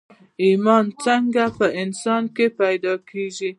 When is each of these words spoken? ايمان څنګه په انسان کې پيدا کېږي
ايمان 0.43 0.85
څنګه 1.05 1.43
په 1.57 1.65
انسان 1.81 2.23
کې 2.35 2.45
پيدا 2.61 2.93
کېږي 3.09 3.49